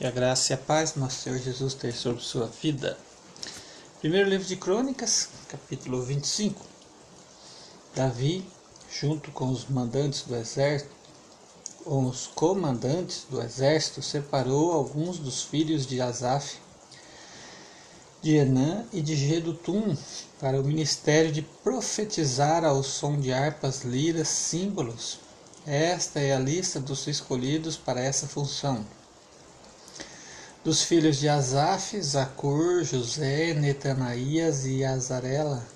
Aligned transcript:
Que 0.00 0.06
a 0.06 0.10
graça 0.10 0.50
e 0.50 0.54
a 0.54 0.56
paz 0.56 0.92
do 0.92 1.00
nosso 1.00 1.20
Senhor 1.20 1.38
Jesus 1.38 1.74
tenha 1.74 1.92
sobre 1.92 2.22
sua 2.22 2.46
vida. 2.46 2.96
Primeiro 4.00 4.30
livro 4.30 4.46
de 4.48 4.56
Crônicas, 4.56 5.28
capítulo 5.46 6.02
25. 6.02 6.64
Davi, 7.94 8.42
junto 8.90 9.30
com 9.30 9.50
os 9.50 9.68
mandantes 9.68 10.22
do 10.22 10.34
exército, 10.34 10.90
ou 11.84 12.04
os 12.04 12.26
comandantes 12.28 13.26
do 13.28 13.42
exército, 13.42 14.00
separou 14.00 14.72
alguns 14.72 15.18
dos 15.18 15.42
filhos 15.42 15.86
de 15.86 16.00
Asaf, 16.00 16.56
de 18.22 18.36
Enã 18.36 18.86
e 18.94 19.02
de 19.02 19.14
Gedutum 19.14 19.94
para 20.40 20.58
o 20.58 20.64
ministério 20.64 21.30
de 21.30 21.42
profetizar 21.42 22.64
ao 22.64 22.82
som 22.82 23.20
de 23.20 23.34
harpas, 23.34 23.82
liras, 23.82 24.28
símbolos. 24.28 25.18
Esta 25.66 26.20
é 26.20 26.34
a 26.34 26.38
lista 26.38 26.80
dos 26.80 27.06
escolhidos 27.06 27.76
para 27.76 28.00
essa 28.00 28.26
função 28.26 28.82
dos 30.62 30.82
filhos 30.82 31.16
de 31.16 31.26
Asaf, 31.26 31.98
Zacur, 32.02 32.84
José, 32.84 33.54
Netanaías 33.54 34.66
e 34.66 34.84
Azarela. 34.84 35.66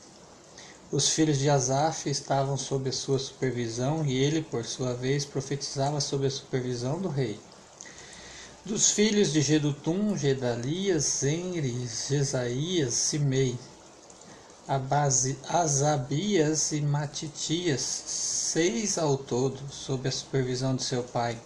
Os 0.93 1.09
filhos 1.09 1.39
de 1.39 1.49
Asaf 1.49 2.09
estavam 2.09 2.59
sob 2.59 2.91
a 2.91 2.93
sua 2.93 3.19
supervisão 3.19 4.05
e 4.05 4.15
ele, 4.15 4.43
por 4.43 4.65
sua 4.67 4.93
vez, 4.93 5.25
profetizava 5.25 6.03
sob 6.03 6.27
a 6.27 6.31
supervisão 6.31 7.01
do 7.01 7.09
rei. 7.09 7.41
Dos 8.63 8.91
filhos 8.91 9.33
de 9.33 9.41
Gedutum, 9.41 10.17
Gedalias, 10.19 11.21
Zenri, 11.21 11.89
Jesaías, 11.89 12.93
Simei, 12.93 13.59
Abazi, 14.69 15.39
Azabias 15.49 16.73
e 16.73 16.83
Matitias, 16.83 17.81
seis 17.81 18.99
ao 18.99 19.17
todo, 19.17 19.61
sob 19.71 20.07
a 20.07 20.13
supervisão 20.13 20.77
de 20.77 20.85
seu 20.85 21.03
pai. 21.03 21.39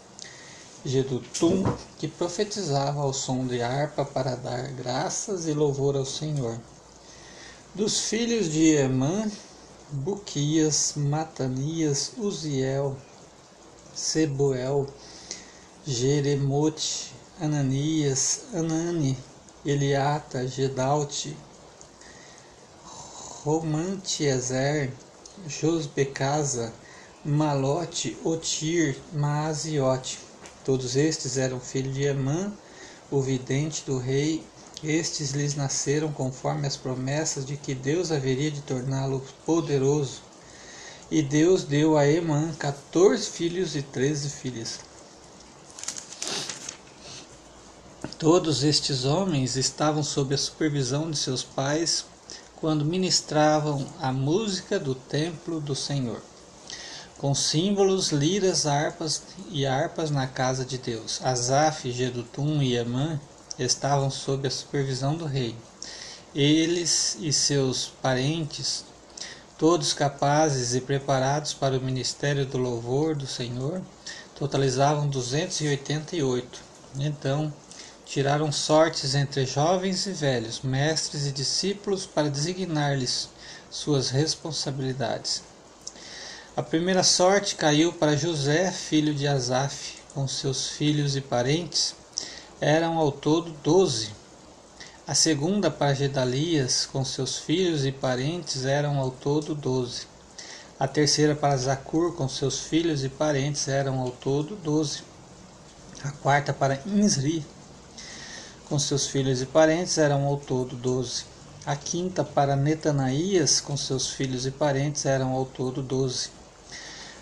Gedutum, 0.84 1.64
que 1.98 2.06
profetizava 2.06 3.00
ao 3.00 3.12
som 3.12 3.44
de 3.44 3.60
harpa 3.60 4.04
para 4.04 4.36
dar 4.36 4.70
graças 4.72 5.48
e 5.48 5.52
louvor 5.52 5.96
ao 5.96 6.04
Senhor. 6.04 6.58
Dos 7.74 8.00
filhos 8.02 8.48
de 8.50 8.76
Emã, 8.76 9.28
Buquias, 9.90 10.94
Matanias, 10.96 12.12
Uziel, 12.16 12.96
Sebuel, 13.92 14.86
Jeremote, 15.84 17.12
Ananias, 17.40 18.42
Anani, 18.54 19.18
Eliata, 19.66 20.46
Gedalte, 20.46 21.36
Romante 23.44 24.24
Ezer, 24.24 24.92
Josbecasa, 25.46 26.72
Malote, 27.24 28.16
Otir, 28.24 28.96
Maaziote. 29.12 30.27
Todos 30.68 30.96
estes 30.96 31.38
eram 31.38 31.58
filhos 31.58 31.94
de 31.94 32.02
Emã, 32.02 32.52
o 33.10 33.22
vidente 33.22 33.84
do 33.86 33.96
rei. 33.96 34.44
Estes 34.84 35.30
lhes 35.30 35.54
nasceram 35.54 36.12
conforme 36.12 36.66
as 36.66 36.76
promessas 36.76 37.46
de 37.46 37.56
que 37.56 37.74
Deus 37.74 38.12
haveria 38.12 38.50
de 38.50 38.60
torná-lo 38.60 39.24
poderoso. 39.46 40.20
E 41.10 41.22
Deus 41.22 41.64
deu 41.64 41.96
a 41.96 42.06
Emã 42.06 42.52
quatorze 42.60 43.30
filhos 43.30 43.74
e 43.76 43.80
treze 43.80 44.28
filhas. 44.28 44.80
Todos 48.18 48.62
estes 48.62 49.06
homens 49.06 49.56
estavam 49.56 50.02
sob 50.02 50.34
a 50.34 50.38
supervisão 50.38 51.10
de 51.10 51.16
seus 51.16 51.42
pais 51.42 52.04
quando 52.56 52.84
ministravam 52.84 53.86
a 54.02 54.12
música 54.12 54.78
do 54.78 54.94
templo 54.94 55.62
do 55.62 55.74
Senhor 55.74 56.20
com 57.18 57.34
símbolos, 57.34 58.12
liras, 58.12 58.64
harpas 58.64 59.22
e 59.50 59.66
harpas 59.66 60.10
na 60.10 60.26
casa 60.26 60.64
de 60.64 60.78
Deus. 60.78 61.20
Asaf, 61.22 61.90
Gedutum 61.90 62.62
e 62.62 62.76
Emã 62.76 63.20
estavam 63.58 64.08
sob 64.08 64.46
a 64.46 64.50
supervisão 64.50 65.16
do 65.16 65.26
rei. 65.26 65.54
Eles 66.32 67.16
e 67.20 67.32
seus 67.32 67.86
parentes, 68.00 68.84
todos 69.58 69.92
capazes 69.92 70.76
e 70.76 70.80
preparados 70.80 71.52
para 71.52 71.76
o 71.76 71.80
ministério 71.80 72.46
do 72.46 72.56
louvor 72.56 73.16
do 73.16 73.26
Senhor, 73.26 73.82
totalizavam 74.36 75.08
288. 75.08 76.60
Então, 77.00 77.52
tiraram 78.06 78.52
sortes 78.52 79.16
entre 79.16 79.44
jovens 79.44 80.06
e 80.06 80.12
velhos, 80.12 80.60
mestres 80.62 81.26
e 81.26 81.32
discípulos 81.32 82.06
para 82.06 82.30
designar-lhes 82.30 83.28
suas 83.68 84.10
responsabilidades. 84.10 85.42
A 86.58 86.62
primeira 86.64 87.04
sorte 87.04 87.54
caiu 87.54 87.92
para 87.92 88.16
José, 88.16 88.72
filho 88.72 89.14
de 89.14 89.28
Asaf, 89.28 89.98
com 90.12 90.26
seus 90.26 90.70
filhos 90.70 91.14
e 91.14 91.20
parentes. 91.20 91.94
Eram 92.60 92.98
ao 92.98 93.12
todo 93.12 93.52
doze. 93.62 94.10
A 95.06 95.14
segunda 95.14 95.70
para 95.70 95.94
Gedalias, 95.94 96.84
com 96.84 97.04
seus 97.04 97.38
filhos 97.38 97.86
e 97.86 97.92
parentes, 97.92 98.64
eram 98.64 98.98
ao 98.98 99.12
todo 99.12 99.54
doze. 99.54 100.08
A 100.80 100.88
terceira 100.88 101.36
para 101.36 101.56
Zacur, 101.56 102.16
com 102.16 102.28
seus 102.28 102.58
filhos 102.58 103.04
e 103.04 103.08
parentes, 103.08 103.68
eram 103.68 104.00
ao 104.00 104.10
todo 104.10 104.56
doze. 104.56 105.04
A 106.02 106.10
quarta 106.10 106.52
para 106.52 106.82
Insri, 106.84 107.46
com 108.68 108.80
seus 108.80 109.06
filhos 109.06 109.40
e 109.40 109.46
parentes, 109.46 109.96
eram 109.96 110.24
ao 110.24 110.36
todo 110.36 110.74
doze. 110.74 111.22
A 111.64 111.76
quinta 111.76 112.24
para 112.24 112.56
Netanaías, 112.56 113.60
com 113.60 113.76
seus 113.76 114.10
filhos 114.10 114.44
e 114.44 114.50
parentes, 114.50 115.06
eram 115.06 115.34
ao 115.34 115.44
todo 115.44 115.80
doze 115.80 116.36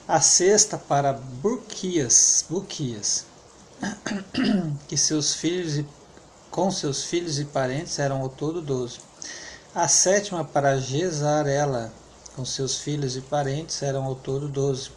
a 0.09 0.21
sexta 0.21 0.79
para 0.79 1.13
Burquias, 1.13 2.45
Burquias 2.49 3.25
que 4.87 4.97
seus 4.97 5.35
filhos 5.35 5.79
e, 5.79 5.87
com 6.49 6.71
seus 6.71 7.03
filhos 7.03 7.41
e 7.41 7.45
parentes 7.45 7.99
eram 7.99 8.23
ao 8.23 8.29
todo 8.29 8.63
doze. 8.63 9.01
A 9.75 9.89
sétima 9.89 10.45
para 10.45 10.79
Gesarela, 10.79 11.93
com 12.37 12.45
seus 12.45 12.79
filhos 12.79 13.17
e 13.17 13.21
parentes 13.21 13.83
eram 13.83 14.05
ao 14.05 14.15
todo 14.15 14.49
doze. 14.49 14.91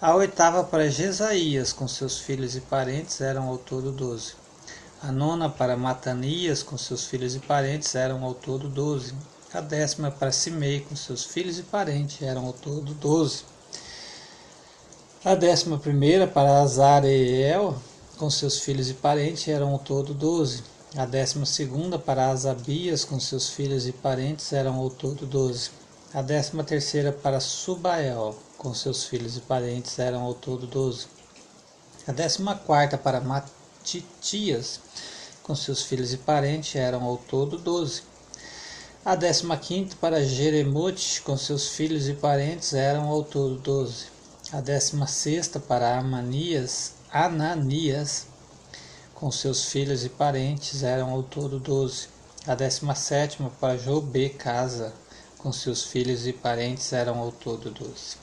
A 0.00 0.14
oitava 0.14 0.64
para 0.64 0.90
Jesaías, 0.90 1.70
com 1.70 1.86
seus 1.86 2.18
filhos 2.18 2.56
e 2.56 2.60
parentes 2.62 3.20
eram 3.20 3.48
ao 3.48 3.58
todo 3.58 3.92
doze. 3.92 4.32
A 5.02 5.12
nona 5.12 5.50
para 5.50 5.76
Matanias, 5.76 6.62
com 6.62 6.78
seus 6.78 7.04
filhos 7.04 7.34
e 7.36 7.38
parentes 7.38 7.94
eram 7.94 8.24
ao 8.24 8.32
todo 8.32 8.66
doze. 8.66 9.14
A 9.52 9.60
décima 9.60 10.10
para 10.10 10.32
Simei, 10.32 10.80
com 10.80 10.96
seus 10.96 11.24
filhos 11.24 11.58
e 11.58 11.62
parentes 11.62 12.22
eram 12.22 12.46
ao 12.46 12.54
todo 12.54 12.94
doze. 12.94 13.44
A 15.24 15.34
décima 15.34 15.76
primeira 15.76 16.28
para 16.28 16.60
Azareel, 16.60 17.76
com 18.16 18.30
seus 18.30 18.60
filhos 18.60 18.88
e 18.88 18.94
parentes, 18.94 19.48
eram 19.48 19.72
ao 19.72 19.78
todo 19.80 20.14
doze. 20.14 20.62
A 20.96 21.04
décima 21.04 21.44
segunda 21.44 21.98
para 21.98 22.30
Asabias, 22.30 23.04
com 23.04 23.18
seus 23.18 23.50
filhos 23.50 23.84
e 23.88 23.90
parentes, 23.90 24.52
eram 24.52 24.76
ao 24.76 24.88
todo 24.88 25.26
doze. 25.26 25.70
A 26.14 26.22
décima 26.22 26.62
terceira 26.62 27.10
para 27.10 27.40
Subael, 27.40 28.38
com 28.56 28.72
seus 28.72 29.06
filhos 29.06 29.36
e 29.36 29.40
parentes, 29.40 29.98
eram 29.98 30.22
ao 30.22 30.34
todo 30.34 30.68
doze. 30.68 31.08
A 32.06 32.12
décima 32.12 32.54
quarta 32.54 32.96
para 32.96 33.20
Matitias, 33.20 34.78
com 35.42 35.52
seus 35.52 35.82
filhos 35.82 36.12
e 36.12 36.16
parentes, 36.16 36.76
eram 36.76 37.02
ao 37.02 37.16
todo 37.16 37.58
doze. 37.58 38.02
A 39.04 39.16
décima 39.16 39.56
quinta 39.56 39.96
para 40.00 40.22
Jeremote, 40.22 41.22
com 41.22 41.36
seus 41.36 41.70
filhos 41.70 42.08
e 42.08 42.14
parentes, 42.14 42.72
eram 42.72 43.08
ao 43.08 43.24
todo 43.24 43.56
doze 43.56 44.16
a 44.52 44.62
décima 44.62 45.06
sexta 45.06 45.60
para 45.60 45.98
Amanias, 45.98 46.92
Ananias, 47.12 48.26
com 49.14 49.30
seus 49.30 49.66
filhos 49.66 50.04
e 50.04 50.08
parentes, 50.08 50.82
eram 50.82 51.10
ao 51.10 51.22
todo 51.22 51.60
doze. 51.60 52.08
A 52.46 52.54
décima 52.54 52.94
sétima 52.94 53.50
para 53.60 53.76
Jobê 53.76 54.30
Casa, 54.30 54.94
com 55.36 55.52
seus 55.52 55.84
filhos 55.84 56.26
e 56.26 56.32
parentes, 56.32 56.94
eram 56.94 57.18
ao 57.18 57.30
todo 57.30 57.70
doze. 57.70 58.16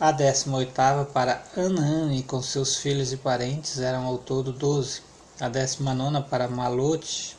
A 0.00 0.10
décima 0.10 0.58
oitava 0.58 1.04
para 1.04 1.44
Anani, 1.56 2.24
com 2.24 2.42
seus 2.42 2.76
filhos 2.76 3.12
e 3.12 3.16
parentes, 3.16 3.78
eram 3.78 4.06
ao 4.06 4.18
todo 4.18 4.52
doze. 4.52 5.02
A 5.38 5.48
décima 5.48 5.94
nona 5.94 6.20
para 6.20 6.48
Malote, 6.48 7.36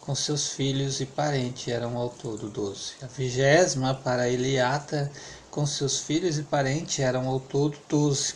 com 0.00 0.14
seus 0.14 0.48
filhos 0.48 1.00
e 1.00 1.06
parentes, 1.06 1.66
eram 1.66 1.96
ao 1.96 2.10
todo 2.10 2.48
doze. 2.48 2.92
A 3.02 3.06
vigésima 3.06 3.92
para 3.94 4.28
Eliata, 4.28 5.10
com 5.50 5.66
seus 5.66 5.98
filhos 5.98 6.38
e 6.38 6.42
parentes 6.42 6.98
eram 6.98 7.28
ao 7.28 7.40
todo 7.40 7.76
doze. 7.88 8.34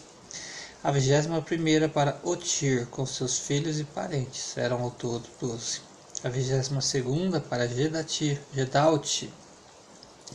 A 0.83 0.91
vigésima 0.91 1.41
primeira 1.41 1.89
para 1.89 2.21
Otir, 2.23 2.87
com 2.87 3.07
seus 3.07 3.39
filhos 3.39 3.79
e 3.79 3.85
parentes, 3.85 4.57
eram 4.57 4.83
ao 4.83 4.91
todo 4.91 5.29
doze. 5.41 5.81
A 6.23 6.29
vigésima 6.29 6.81
segunda 6.81 7.41
para 7.41 7.69
Gedatir, 7.69 8.41
Gedalti, 8.53 9.33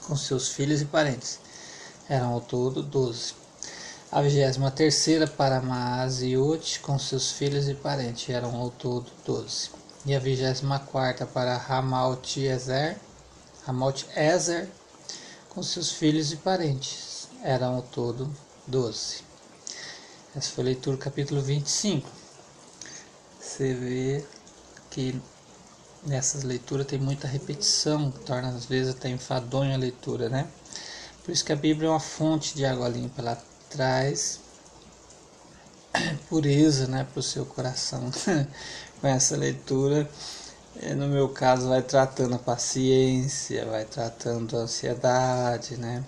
com 0.07 0.15
seus 0.15 0.49
filhos 0.49 0.81
e 0.81 0.85
parentes, 0.85 1.39
eram 2.07 2.33
ao 2.33 2.41
todo 2.41 2.81
doze. 2.81 3.33
A 4.11 4.21
vigésima 4.21 4.71
terceira 4.71 5.27
para 5.27 5.61
Maaziote, 5.61 6.79
com 6.79 6.97
seus 6.97 7.31
filhos 7.31 7.67
e 7.69 7.75
parentes, 7.75 8.27
eram 8.29 8.55
ao 8.55 8.71
todo 8.71 9.11
doze. 9.25 9.69
E 10.05 10.15
a 10.15 10.19
vigésima 10.19 10.79
quarta 10.79 11.25
para 11.25 11.57
Ramalti 11.57 12.45
Ezer, 12.45 12.97
Ramalti 13.65 14.07
Ezer, 14.15 14.67
com 15.49 15.63
seus 15.63 15.91
filhos 15.91 16.31
e 16.31 16.37
parentes. 16.37 17.27
Eram 17.43 17.75
ao 17.75 17.81
todo 17.81 18.33
doze. 18.67 19.23
Essa 20.35 20.51
foi 20.51 20.63
a 20.63 20.65
leitura 20.65 20.95
do 20.95 21.01
capítulo 21.01 21.41
25. 21.41 22.07
você 23.39 23.73
vê 23.73 24.25
que 24.89 25.19
nessas 26.05 26.43
leituras 26.43 26.87
tem 26.87 26.99
muita 26.99 27.27
repetição, 27.27 28.11
torna 28.11 28.49
às 28.49 28.65
vezes 28.65 28.95
até 28.95 29.09
enfadonho 29.09 29.73
a 29.73 29.77
leitura, 29.77 30.29
né? 30.29 30.47
Por 31.23 31.31
isso 31.31 31.43
que 31.43 31.51
a 31.51 31.55
Bíblia 31.55 31.87
é 31.87 31.91
uma 31.91 31.99
fonte 31.99 32.55
de 32.55 32.65
água 32.65 32.87
limpa, 32.87 33.21
ela 33.21 33.43
traz 33.69 34.39
pureza 36.29 36.87
né, 36.87 37.05
para 37.11 37.19
o 37.19 37.23
seu 37.23 37.45
coração. 37.45 38.11
Com 39.01 39.07
essa 39.07 39.37
leitura, 39.37 40.09
no 40.95 41.07
meu 41.07 41.29
caso, 41.29 41.67
vai 41.67 41.81
tratando 41.81 42.35
a 42.35 42.39
paciência, 42.39 43.65
vai 43.65 43.85
tratando 43.85 44.57
a 44.57 44.61
ansiedade, 44.61 45.77
né? 45.77 46.03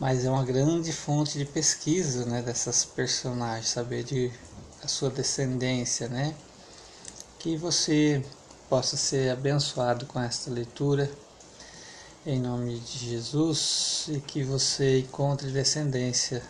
Mas 0.00 0.24
é 0.24 0.30
uma 0.30 0.44
grande 0.44 0.92
fonte 0.92 1.38
de 1.38 1.44
pesquisa 1.44 2.24
né, 2.24 2.42
dessas 2.42 2.84
personagens, 2.84 3.68
saber 3.68 4.02
de 4.02 4.32
a 4.82 4.88
sua 4.88 5.10
descendência, 5.10 6.08
né? 6.08 6.34
Que 7.38 7.56
você 7.56 8.24
possa 8.68 8.96
ser 8.96 9.30
abençoado 9.30 10.06
com 10.06 10.20
esta 10.20 10.50
leitura 10.50 11.10
em 12.26 12.40
nome 12.40 12.80
de 12.80 13.10
Jesus 13.10 14.06
e 14.08 14.18
que 14.18 14.42
você 14.42 15.00
encontre 15.00 15.50
descendência 15.50 16.42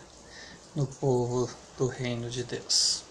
no 0.73 0.87
povo 0.87 1.49
do 1.77 1.87
reino 1.87 2.29
de 2.29 2.43
Deus. 2.43 3.03